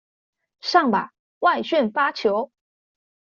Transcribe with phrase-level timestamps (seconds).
[0.61, 2.51] 上吧，外旋發球